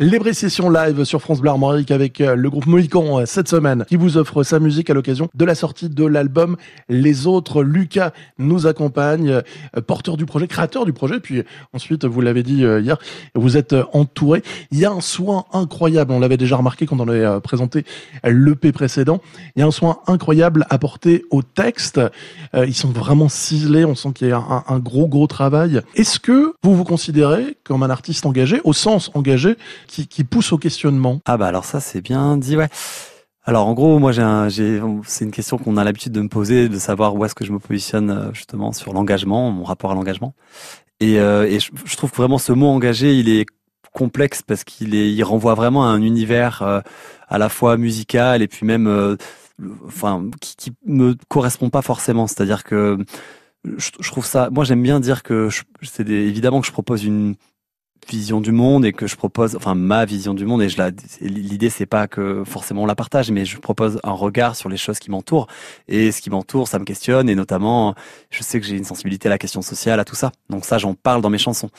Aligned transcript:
Les 0.00 0.32
sessions 0.32 0.70
live 0.70 1.04
sur 1.04 1.22
France 1.22 1.40
Bleu 1.40 1.50
Armorique 1.50 1.92
avec 1.92 2.20
euh, 2.20 2.34
le 2.34 2.50
groupe 2.50 2.66
Mohican 2.66 3.20
euh, 3.20 3.26
cette 3.26 3.46
semaine 3.46 3.84
qui 3.88 3.94
vous 3.94 4.16
offre 4.16 4.42
sa 4.42 4.58
musique 4.58 4.90
à 4.90 4.94
l'occasion 4.94 5.28
de 5.32 5.44
la 5.44 5.54
sortie 5.54 5.88
de 5.88 6.04
l'album 6.04 6.56
Les 6.88 7.28
Autres. 7.28 7.62
Lucas 7.62 8.10
nous 8.36 8.66
accompagne, 8.66 9.30
euh, 9.30 9.80
porteur 9.86 10.16
du 10.16 10.26
projet, 10.26 10.48
créateur 10.48 10.84
du 10.84 10.92
projet. 10.92 11.20
Puis 11.20 11.44
ensuite, 11.72 12.04
vous 12.06 12.20
l'avez 12.20 12.42
dit 12.42 12.64
hier, 12.64 12.98
vous 13.36 13.56
êtes 13.56 13.76
entouré. 13.92 14.42
Il 14.72 14.80
y 14.80 14.84
a 14.84 14.90
un 14.90 15.00
soin 15.00 15.44
incroyable. 15.52 16.10
On 16.10 16.18
l'avait 16.18 16.38
déjà 16.38 16.56
remarqué 16.56 16.86
quand 16.86 16.98
on 16.98 17.08
avait 17.08 17.40
présenté 17.40 17.84
l'EP 18.24 18.72
précédent. 18.72 19.20
Il 19.54 19.60
y 19.60 19.62
a 19.62 19.66
un 19.66 19.70
soin 19.70 19.98
incroyable 20.08 20.66
apporté 20.70 21.24
au 21.30 21.42
texte. 21.42 22.00
Ils 22.52 22.74
sont 22.74 22.90
vraiment 22.90 23.28
ciselés. 23.28 23.84
On 23.84 23.94
sent 23.94 24.12
qu'il 24.12 24.28
y 24.28 24.32
a 24.32 24.38
un, 24.38 24.64
un 24.66 24.80
gros, 24.80 25.06
gros 25.06 25.28
travail. 25.28 25.82
Est-ce 25.94 26.18
que 26.18 26.54
vous 26.64 26.74
vous 26.74 26.84
considérez 26.84 27.56
comme 27.62 27.84
un 27.84 27.90
artiste 27.90 28.26
engagé, 28.26 28.60
au 28.64 28.72
sens 28.72 29.12
engagé, 29.14 29.56
qui, 29.86 30.24
pousse 30.24 30.52
au 30.52 30.58
questionnement 30.58 31.20
Ah 31.24 31.36
bah 31.36 31.46
alors 31.46 31.64
ça 31.64 31.80
c'est 31.80 32.00
bien 32.00 32.36
dit, 32.36 32.56
ouais. 32.56 32.68
Alors 33.46 33.66
en 33.66 33.74
gros, 33.74 33.98
moi 33.98 34.12
j'ai, 34.12 34.80
c'est 35.06 35.24
une 35.24 35.30
question 35.30 35.58
qu'on 35.58 35.76
a 35.76 35.84
l'habitude 35.84 36.12
de 36.12 36.22
me 36.22 36.28
poser, 36.28 36.70
de 36.70 36.78
savoir 36.78 37.14
où 37.14 37.24
est-ce 37.24 37.34
que 37.34 37.44
je 37.44 37.52
me 37.52 37.58
positionne 37.58 38.10
euh, 38.10 38.32
justement 38.32 38.72
sur 38.72 38.94
l'engagement, 38.94 39.50
mon 39.50 39.64
rapport 39.64 39.90
à 39.90 39.94
l'engagement. 39.94 40.34
Et, 41.00 41.20
euh, 41.20 41.46
et 41.46 41.60
je, 41.60 41.96
trouve 41.96 42.10
vraiment 42.14 42.38
ce 42.38 42.52
mot 42.52 42.68
engagé, 42.68 43.18
il 43.18 43.28
est 43.28 43.44
complexe 43.92 44.40
parce 44.42 44.64
qu'il 44.64 44.94
est, 44.94 45.12
il 45.12 45.22
renvoie 45.24 45.54
vraiment 45.54 45.84
à 45.84 45.88
un 45.88 46.00
univers 46.00 46.62
euh, 46.62 46.80
à 47.28 47.36
la 47.36 47.50
fois 47.50 47.76
musical 47.76 48.40
et 48.40 48.48
puis 48.48 48.64
même, 48.66 49.16
enfin, 49.86 50.24
qui, 50.40 50.56
qui 50.56 50.72
me 50.86 51.14
correspond 51.28 51.68
pas 51.68 51.82
forcément. 51.82 52.26
C'est-à-dire 52.26 52.64
que 52.64 52.96
je, 53.76 53.90
je, 54.00 54.10
trouve 54.10 54.24
ça, 54.24 54.48
moi 54.50 54.64
j'aime 54.64 54.82
bien 54.82 55.00
dire 55.00 55.22
que 55.22 55.50
c'est 55.82 56.08
évidemment 56.08 56.60
que 56.62 56.66
je 56.66 56.72
propose 56.72 57.04
une 57.04 57.34
vision 58.08 58.40
du 58.40 58.52
monde 58.52 58.84
et 58.84 58.92
que 58.92 59.06
je 59.06 59.16
propose, 59.16 59.56
enfin 59.56 59.74
ma 59.74 60.04
vision 60.04 60.34
du 60.34 60.44
monde 60.44 60.62
et 60.62 60.68
je 60.68 60.78
la, 60.78 60.90
l'idée 61.20 61.70
c'est 61.70 61.86
pas 61.86 62.06
que 62.06 62.44
forcément 62.44 62.82
on 62.82 62.86
la 62.86 62.94
partage, 62.94 63.30
mais 63.30 63.44
je 63.44 63.58
propose 63.58 63.98
un 64.04 64.12
regard 64.12 64.56
sur 64.56 64.68
les 64.68 64.76
choses 64.76 64.98
qui 64.98 65.10
m'entourent 65.10 65.46
et 65.88 66.12
ce 66.12 66.20
qui 66.20 66.30
m'entoure, 66.30 66.68
ça 66.68 66.78
me 66.78 66.84
questionne 66.84 67.28
et 67.28 67.34
notamment, 67.34 67.94
je 68.30 68.42
sais 68.42 68.60
que 68.60 68.66
j'ai 68.66 68.76
une 68.76 68.84
sensibilité 68.84 69.28
à 69.28 69.30
la 69.30 69.38
question 69.38 69.62
sociale, 69.62 70.00
à 70.00 70.04
tout 70.04 70.16
ça, 70.16 70.32
donc 70.50 70.64
ça 70.64 70.78
j'en 70.78 70.94
parle 70.94 71.22
dans 71.22 71.30
mes 71.30 71.38
chansons. 71.38 71.70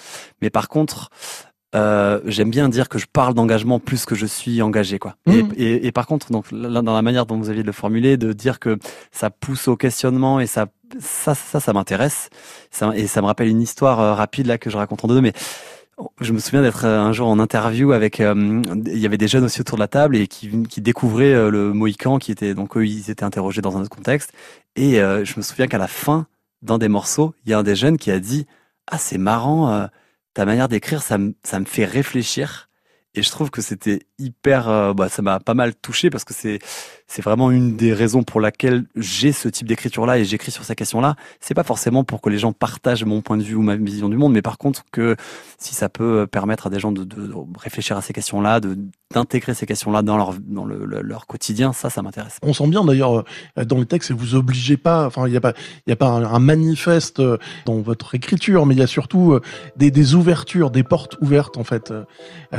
Mais 0.42 0.50
par 0.50 0.68
contre, 0.68 1.10
euh, 1.76 2.22
j'aime 2.26 2.50
bien 2.50 2.70
dire 2.70 2.88
que 2.88 2.98
je 2.98 3.06
parle 3.12 3.34
d'engagement 3.34 3.80
plus 3.80 4.06
que 4.06 4.16
je 4.16 4.26
suis 4.26 4.62
engagé, 4.62 4.98
quoi. 4.98 5.16
Et, 5.28 5.44
mmh. 5.44 5.54
et, 5.58 5.88
et, 5.88 5.92
par 5.92 6.08
contre, 6.08 6.32
donc 6.32 6.46
là, 6.52 6.82
dans 6.82 6.94
la 6.94 7.02
manière 7.02 7.26
dont 7.26 7.38
vous 7.38 7.50
aviez 7.50 7.64
de 7.64 7.68
le 7.68 7.74
formuler, 7.74 8.16
de 8.16 8.32
dire 8.32 8.60
que 8.60 8.78
ça 9.12 9.30
pousse 9.30 9.68
au 9.68 9.76
questionnement 9.76 10.40
et 10.40 10.48
ça, 10.48 10.68
ça, 11.00 11.36
ça, 11.36 11.60
ça 11.60 11.74
m'intéresse. 11.74 12.30
et 12.94 13.08
ça 13.08 13.22
me 13.22 13.26
rappelle 13.26 13.50
une 13.50 13.62
histoire 13.62 14.00
euh, 14.00 14.14
rapide 14.14 14.48
là 14.48 14.58
que 14.58 14.70
je 14.70 14.78
raconte 14.78 15.04
en 15.04 15.10
deux, 15.10 15.20
mais 15.20 15.34
je 16.20 16.34
me 16.34 16.40
souviens 16.40 16.62
d'être 16.62 16.86
euh, 16.86 17.00
un 17.00 17.14
jour 17.14 17.28
en 17.28 17.40
interview 17.40 17.92
avec, 17.92 18.20
euh, 18.20 18.62
il 18.86 18.98
y 18.98 19.06
avait 19.06 19.18
des 19.18 19.28
jeunes 19.28 19.46
aussi 19.46 19.62
autour 19.62 19.78
de 19.78 19.82
la 19.82 19.88
table 19.88 20.18
et 20.18 20.28
qui, 20.28 20.50
découvraient 20.78 21.34
euh, 21.34 21.50
le 21.50 21.74
Mohican, 21.74 22.20
qui 22.20 22.32
était 22.32 22.54
donc 22.54 22.76
eux 22.78 22.86
ils 22.86 23.10
étaient 23.10 23.24
interrogés 23.24 23.62
dans 23.62 23.78
un 23.78 23.82
autre 23.82 23.96
contexte. 23.96 24.34
Et 24.76 24.96
je 24.96 25.34
me 25.38 25.42
souviens 25.42 25.68
qu'à 25.68 25.78
la 25.78 25.88
fin 25.88 26.28
d'un 26.62 26.78
des 26.78 26.90
morceaux, 26.90 27.34
il 27.46 27.52
y 27.52 27.54
a 27.54 27.60
un 27.60 27.64
des 27.64 27.78
jeunes 27.78 27.98
qui 27.98 28.12
a 28.12 28.20
dit 28.20 28.46
ah 28.88 28.98
c'est 28.98 29.18
marrant 29.18 29.88
ta 30.34 30.46
manière 30.46 30.68
d'écrire, 30.68 31.02
ça 31.02 31.18
ça 31.44 31.62
me 31.62 31.66
fait 31.66 31.86
réfléchir. 31.86 32.70
Et 33.14 33.24
je 33.24 33.30
trouve 33.30 33.52
que 33.52 33.62
c'était 33.62 34.02
hyper, 34.20 34.94
bah, 34.94 35.08
ça 35.08 35.22
m'a 35.22 35.40
pas 35.40 35.54
mal 35.54 35.76
touché 35.76 36.10
parce 36.10 36.26
que 36.26 36.34
c'est 36.34 36.60
c'est 37.08 37.22
vraiment 37.22 37.52
une 37.52 37.76
des 37.76 37.94
raisons 37.94 38.24
pour 38.24 38.42
laquelle 38.42 38.86
j'ai 38.96 39.32
ce 39.32 39.48
type 39.48 39.68
d'écriture-là 39.68 40.18
et 40.18 40.26
j'écris 40.26 40.52
sur 40.52 40.64
ces 40.64 40.76
questions-là. 40.76 41.16
C'est 41.40 41.54
pas 41.54 41.64
forcément 41.64 42.04
pour 42.04 42.20
que 42.20 42.30
les 42.30 42.40
gens 42.40 42.52
partagent 42.52 43.04
mon 43.04 43.22
point 43.22 43.38
de 43.38 43.44
vue 43.44 43.56
ou 43.56 43.62
ma 43.62 43.76
vision 43.76 44.10
du 44.10 44.18
monde, 44.18 44.34
mais 44.34 44.42
par 44.42 44.58
contre 44.58 44.84
que 44.92 45.16
si 45.60 45.76
ça 45.76 45.88
peut 45.88 46.26
permettre 46.26 46.68
à 46.68 46.70
des 46.70 46.80
gens 46.80 46.92
de, 46.92 47.06
réfléchir 47.60 47.96
à 47.96 48.02
ces 48.02 48.14
questions-là, 48.14 48.60
d'intégrer 49.14 49.54
ces 49.54 49.66
questions-là 49.66 50.02
dans 50.02 50.18
leur 50.18 50.34
dans 50.40 50.66
le, 50.66 50.86
leur 50.86 51.28
quotidien, 51.28 51.74
ça, 51.74 51.90
ça 51.90 52.02
m'intéresse. 52.02 52.40
On 52.42 52.54
sent 52.54 52.68
bien 52.68 52.84
d'ailleurs 52.84 53.24
euh, 53.58 53.66
dans 53.66 53.78
le 53.78 53.86
texte, 53.86 54.12
vous 54.12 54.36
obligez 54.36 54.78
pas, 54.78 55.06
enfin 55.06 55.28
il 55.28 55.34
y 55.34 55.38
a 55.38 55.96
pas 55.96 56.08
un, 56.08 56.40
manifeste 56.40 57.20
euh, 57.20 57.38
dans 57.66 57.82
votre 57.82 58.16
écriture, 58.16 58.66
mais 58.66 58.74
il 58.74 58.80
y 58.80 58.84
a 58.84 58.88
surtout 58.88 59.34
euh, 59.34 59.42
des, 59.78 60.16
ouvertures, 60.16 60.72
des 60.72 60.84
portes 60.84 61.18
ouvertes 61.22 61.58
en 61.58 61.64
fait 61.64 61.94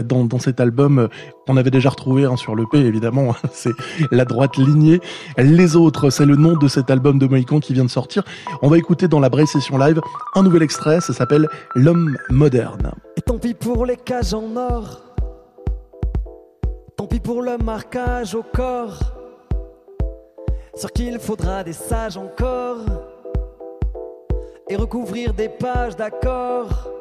dans 0.05 0.39
cet 0.39 0.61
album 0.61 1.09
qu'on 1.47 1.57
avait 1.57 1.71
déjà 1.71 1.91
retrouvé 1.91 2.25
hein, 2.25 2.37
sur 2.37 2.55
le 2.55 2.65
P 2.67 2.79
évidemment. 2.79 3.35
C'est 3.53 3.73
la 4.11 4.25
droite 4.25 4.57
lignée. 4.57 5.01
Les 5.39 5.77
autres, 5.77 6.11
c'est 6.11 6.27
le 6.27 6.37
nom 6.37 6.57
de 6.57 6.69
cet 6.69 6.91
album 6.91 7.19
de 7.19 7.27
Mohican 7.27 7.61
qui 7.61 7.73
vient 7.73 7.85
de 7.85 7.91
sortir. 7.91 8.25
On 8.63 8.69
va 8.69 8.79
écouter 8.79 9.09
dans 9.09 9.21
la 9.21 9.29
Braille 9.29 9.47
Session 9.47 9.79
Live 9.79 10.01
un 10.35 10.43
nouvel 10.43 10.63
extrait, 10.63 11.01
ça 11.01 11.13
s'appelle 11.13 11.49
L'homme 11.75 12.17
moderne. 12.31 12.93
Et 13.17 13.21
tant 13.21 13.39
pis 13.39 13.55
pour 13.55 13.87
les 13.87 13.97
cages 13.97 14.35
en 14.35 14.57
or, 14.57 15.03
tant 16.97 17.07
pis 17.07 17.21
pour 17.21 17.43
le 17.43 17.59
marquage 17.59 18.35
au 18.35 18.43
corps, 18.43 18.99
sur 20.75 20.93
qui 20.93 21.07
il 21.07 21.19
faudra 21.19 21.65
des 21.65 21.73
sages 21.73 22.17
encore, 22.17 22.79
et 24.69 24.77
recouvrir 24.77 25.33
des 25.33 25.49
pages 25.49 25.97
d'accords. 25.97 26.96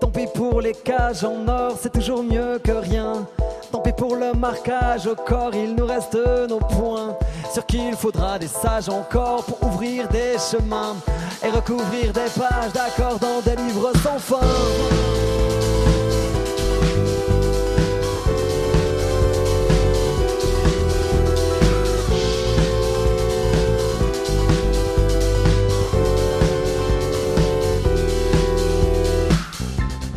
Tant 0.00 0.10
pis 0.10 0.26
pour 0.34 0.60
les 0.60 0.72
cages 0.72 1.24
en 1.24 1.48
or, 1.48 1.76
c'est 1.80 1.92
toujours 1.92 2.22
mieux 2.22 2.58
que 2.62 2.72
rien. 2.72 3.26
Tant 3.72 3.80
pis 3.80 3.92
pour 3.92 4.16
le 4.16 4.32
marquage 4.32 5.06
au 5.06 5.14
corps, 5.14 5.54
il 5.54 5.74
nous 5.74 5.86
reste 5.86 6.18
nos 6.48 6.58
points. 6.58 7.16
Sur 7.52 7.64
qui 7.66 7.88
il 7.88 7.96
faudra 7.96 8.38
des 8.38 8.48
sages 8.48 8.88
encore 8.88 9.44
pour 9.44 9.62
ouvrir 9.68 10.08
des 10.08 10.36
chemins 10.38 10.96
et 11.44 11.48
recouvrir 11.48 12.12
des 12.12 12.30
pages 12.38 12.72
d'accords 12.72 13.18
dans 13.18 13.40
des 13.40 13.56
livres 13.56 13.92
sans 14.02 14.18
fin. 14.18 15.25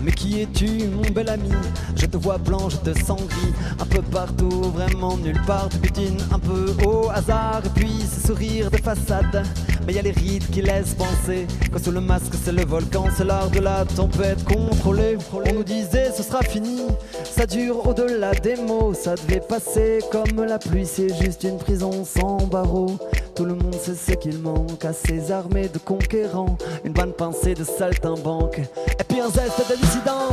Mais 0.04 0.12
qui 0.12 0.42
es-tu, 0.42 0.88
mon 0.88 1.10
bel 1.12 1.30
ami? 1.30 1.50
Je 1.96 2.06
te 2.06 2.18
vois 2.18 2.38
blanc, 2.38 2.70
je 2.70 2.78
te 2.78 2.98
sens 3.06 3.22
gris, 3.28 3.54
un 3.80 3.86
peu 3.86 4.02
partout, 4.02 4.72
vraiment 4.74 5.18
nulle 5.18 5.42
part. 5.46 5.70
Tu 5.70 5.78
butines 5.78 6.18
un 6.32 6.40
peu 6.40 6.74
au 6.86 7.10
hasard, 7.10 7.62
et 7.66 7.70
puis 7.80 8.02
ce 8.02 8.28
sourire 8.28 8.72
de 8.72 8.78
façade. 8.78 9.44
Mais 9.86 9.94
y 9.94 10.00
a 10.00 10.02
les 10.02 10.12
rides 10.12 10.50
qui 10.52 10.62
laissent 10.62 10.94
penser 10.94 11.48
que 11.72 11.80
sous 11.80 11.92
le 11.92 12.00
masque 12.00 12.34
c'est 12.44 12.52
le 12.52 12.64
volcan, 12.64 13.06
c'est 13.16 13.24
l'art 13.24 13.50
de 13.50 13.60
la 13.60 13.86
tempête 13.86 14.44
contrôlée. 14.44 15.18
On 15.34 15.54
nous 15.54 15.64
disait 15.64 16.12
ce 16.16 16.24
sera 16.24 16.42
fini, 16.44 16.82
ça 17.24 17.46
dure 17.46 17.88
au-delà 17.88 18.32
des 18.34 18.56
mots, 18.56 18.94
ça 18.94 19.16
devait 19.16 19.42
passer 19.42 20.00
comme 20.12 20.46
la 20.46 20.60
pluie, 20.60 20.86
c'est 20.86 21.10
juste 21.22 21.44
une 21.44 21.58
prison 21.58 22.06
sans 22.06 22.46
barreaux. 22.48 22.98
Tout 23.40 23.46
le 23.46 23.56
monde 23.56 23.76
sait 23.76 23.96
ce 23.96 24.18
qu'il 24.18 24.38
manque 24.40 24.84
à 24.84 24.92
ces 24.92 25.32
armées 25.32 25.70
de 25.70 25.78
conquérants, 25.78 26.58
une 26.84 26.92
bonne 26.92 27.14
pincée 27.14 27.54
de 27.54 27.64
saltimbanque, 27.64 28.60
et 28.60 29.04
puis 29.08 29.22
un 29.22 29.30
zeste 29.30 29.64
de 29.70 29.78
dissident. 29.78 30.28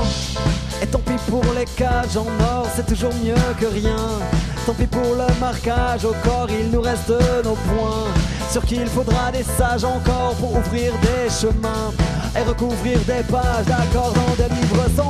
Et 0.83 0.89
tant 0.89 0.99
pis 0.99 1.13
pour 1.29 1.45
les 1.57 1.67
cages 1.77 2.17
en 2.17 2.27
or, 2.43 2.67
c'est 2.75 2.85
toujours 2.85 3.15
mieux 3.23 3.37
que 3.61 3.67
rien. 3.67 3.97
Tant 4.67 4.75
pis 4.75 4.89
pour 4.89 5.15
le 5.15 5.39
marquage 5.39 6.05
au 6.05 6.15
corps, 6.25 6.49
il 6.51 6.69
nous 6.73 6.81
reste 6.81 7.11
nos 7.45 7.55
points. 7.55 8.09
Sur 8.51 8.65
qui 8.65 8.75
il 8.75 8.89
faudra 8.89 9.31
des 9.31 9.45
sages 9.45 9.85
encore 9.85 10.35
pour 10.41 10.57
ouvrir 10.57 10.93
des 11.01 11.31
chemins 11.31 11.93
et 12.37 12.43
recouvrir 12.43 12.99
des 13.07 13.23
pages 13.31 13.67
d'accords 13.67 14.15
dans 14.15 14.35
des 14.35 14.53
livres 14.53 14.85
sans 14.97 15.06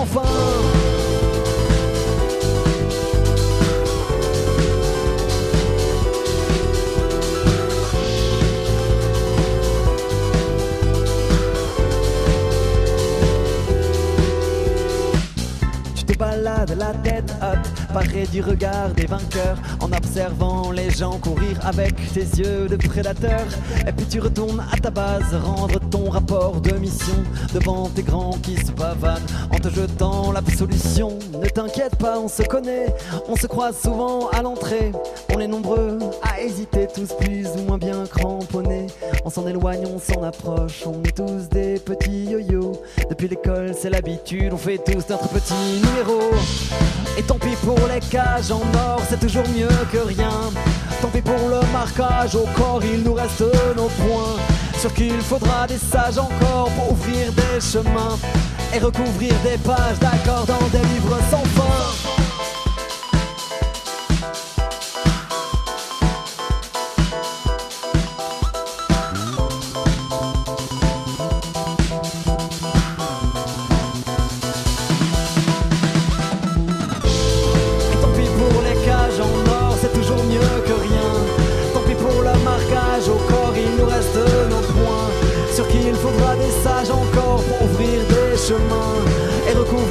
la 16.74 16.92
tête 17.02 17.32
haute, 17.42 17.92
paré 17.92 18.26
du 18.26 18.40
regard 18.42 18.90
des 18.90 19.06
vainqueurs, 19.06 19.58
en 19.80 19.92
observant 19.92 20.70
les 20.70 20.90
gens 20.90 21.18
courir 21.18 21.58
avec 21.64 21.94
tes 22.12 22.20
yeux 22.20 22.66
de 22.68 22.76
prédateur. 22.76 23.44
Et 23.86 23.92
puis 23.92 24.06
tu 24.06 24.20
retournes 24.20 24.64
à 24.72 24.76
ta 24.76 24.90
base, 24.90 25.34
rendre 25.44 25.78
ton 25.90 26.10
rapport 26.10 26.60
de 26.60 26.72
mission 26.72 27.22
devant 27.54 27.88
tes 27.88 28.02
grands 28.02 28.38
qui 28.42 28.56
se 28.56 28.72
pavanent, 28.72 29.26
en 29.50 29.58
te 29.58 29.68
jetant 29.68 30.32
la 30.32 30.40
solution. 30.56 31.18
Ne 31.40 31.48
t'inquiète 31.48 31.96
pas, 31.96 32.18
on 32.18 32.28
se 32.28 32.42
connaît, 32.42 32.94
on 33.28 33.36
se 33.36 33.46
croise 33.46 33.76
souvent 33.80 34.28
à 34.30 34.42
l'entrée. 34.42 34.92
On 35.34 35.40
est 35.40 35.48
nombreux 35.48 35.98
à 36.22 36.40
hésiter, 36.40 36.86
tous 36.94 37.12
plus 37.14 37.46
ou 37.58 37.62
moins 37.66 37.78
bien 37.78 38.04
cramponnés. 38.06 38.86
On 39.24 39.30
s'en 39.30 39.46
éloigne, 39.46 39.84
on 39.86 39.98
s'en 39.98 40.22
approche, 40.22 40.84
on 40.86 41.02
est 41.04 41.16
tous 41.16 41.48
des 41.48 41.78
petits 41.78 42.24
yo-yo. 42.24 42.72
Depuis 43.08 43.28
l'école, 43.28 43.72
c'est 43.78 43.90
l'habitude, 43.90 44.52
on 44.52 44.56
fait 44.56 44.78
tous 44.78 45.08
notre 45.08 45.28
petit 45.28 45.54
numéro. 45.54 46.20
Et 47.18 47.22
tant 47.22 47.38
pis 47.38 47.56
pour 47.64 47.78
les 47.92 48.00
cages 48.00 48.50
en 48.50 48.62
or, 48.74 49.00
c'est 49.08 49.20
toujours 49.20 49.48
mieux 49.48 49.68
que 49.92 49.98
rien. 49.98 50.30
Tant 51.00 51.08
pis 51.08 51.22
pour 51.22 51.48
le 51.48 51.60
marquage 51.72 52.34
au 52.34 52.46
corps, 52.56 52.82
il 52.84 53.02
nous 53.02 53.14
reste 53.14 53.44
nos 53.76 53.88
points. 53.88 54.36
Sur 54.78 54.92
qui 54.92 55.08
il 55.08 55.20
faudra 55.20 55.66
des 55.66 55.78
sages 55.78 56.18
encore 56.18 56.70
pour 56.76 56.92
ouvrir 56.92 57.32
des 57.32 57.60
chemins 57.60 58.18
et 58.74 58.78
recouvrir 58.78 59.32
des 59.42 59.58
pages 59.58 59.98
d'accords 60.00 60.46
dans 60.46 60.68
des 60.68 60.84
livres 60.88 61.18
sans 61.30 61.44
fin. 61.60 61.65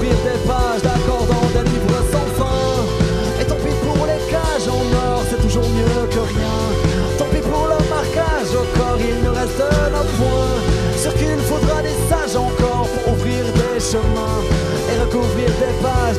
Des 0.09 0.39
pages 0.47 0.81
d'accords 0.81 1.25
dans 1.25 1.47
des 1.55 1.69
livres 1.69 2.01
sans 2.11 2.27
fin. 2.37 3.41
Et 3.41 3.45
tant 3.45 3.55
pis 3.55 3.75
pour 3.83 4.05
les 4.05 4.21
cages 4.29 4.67
en 4.67 4.83
or, 5.09 5.23
c'est 5.29 5.41
toujours 5.41 5.67
mieux 5.69 6.05
que 6.13 6.19
rien. 6.19 6.57
Tant 7.17 7.25
pis 7.25 7.41
pour 7.41 7.67
le 7.73 7.79
marquage 7.89 8.51
au 8.53 8.65
corps, 8.77 8.99
il 8.99 9.23
nous 9.23 9.33
reste 9.33 9.63
nos 9.95 10.07
points. 10.17 10.57
Sur 10.97 11.13
qui 11.15 11.25
il 11.25 11.43
faudra 11.49 11.81
des 11.81 11.97
sages 12.09 12.35
encore 12.35 12.87
pour 12.93 13.13
ouvrir 13.13 13.43
des 13.45 13.79
chemins 13.79 14.41
et 14.89 14.99
recouvrir 15.01 15.49
des 15.63 15.73
pages 15.81 16.17